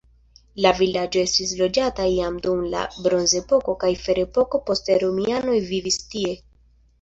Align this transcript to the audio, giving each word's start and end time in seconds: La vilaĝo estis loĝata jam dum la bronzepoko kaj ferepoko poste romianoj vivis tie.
La 0.65 0.69
vilaĝo 0.77 1.19
estis 1.23 1.51
loĝata 1.59 2.07
jam 2.11 2.39
dum 2.45 2.63
la 2.71 2.85
bronzepoko 3.09 3.77
kaj 3.85 3.93
ferepoko 4.07 4.63
poste 4.71 4.97
romianoj 5.05 5.61
vivis 5.69 6.01
tie. 6.17 6.35